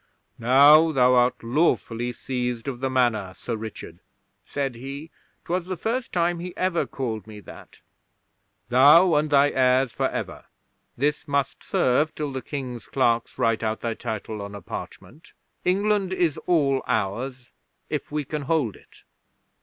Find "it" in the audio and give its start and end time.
18.75-19.03